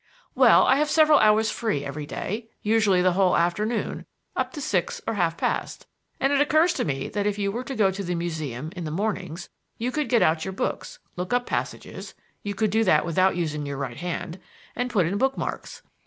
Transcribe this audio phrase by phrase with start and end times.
[0.33, 4.99] "Well, I have several hours free every day usually the whole afternoon up to six
[5.05, 5.85] or half past
[6.19, 8.83] and it occurs to me that if you were to go to the Museum in
[8.85, 13.05] the mornings you could get out your books, look up passages (you could do that
[13.05, 14.39] without using your right hand),
[14.75, 15.83] and put in bookmarks.